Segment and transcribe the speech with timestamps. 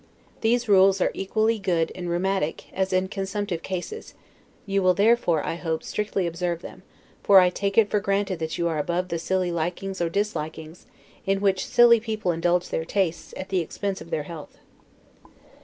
[0.41, 4.15] These rules are equally good in rheumatic as in consumptive cases;
[4.65, 6.81] you will therefore, I hope, strictly observe them;
[7.21, 10.87] for I take it for granted that you are above the silly likings or dislikings,
[11.27, 14.57] in which silly people indulge their tastes, at the expense of their health.